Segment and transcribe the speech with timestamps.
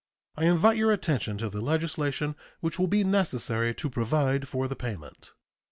[0.35, 4.75] I invite your attention to the legislation which will be necessary to provide for the
[4.75, 5.33] payment.